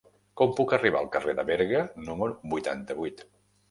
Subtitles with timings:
[0.39, 3.29] Com puc arribar al carrer de Berga número vuitanta-vuit?